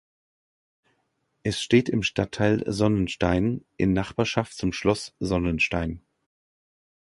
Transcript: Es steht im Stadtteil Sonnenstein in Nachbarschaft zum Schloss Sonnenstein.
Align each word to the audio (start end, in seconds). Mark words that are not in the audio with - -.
Es 1.43 1.61
steht 1.61 1.87
im 1.87 2.01
Stadtteil 2.01 2.63
Sonnenstein 2.65 3.63
in 3.77 3.93
Nachbarschaft 3.93 4.55
zum 4.57 4.73
Schloss 4.73 5.13
Sonnenstein. 5.19 6.01